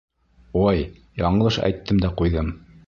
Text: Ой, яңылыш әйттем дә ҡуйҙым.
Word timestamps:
Ой, 0.63 0.81
яңылыш 1.21 1.61
әйттем 1.71 2.05
дә 2.07 2.13
ҡуйҙым. 2.23 2.53